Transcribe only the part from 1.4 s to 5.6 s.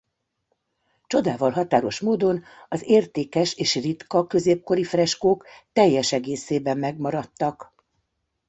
határos módon az értékes és ritka középkori freskók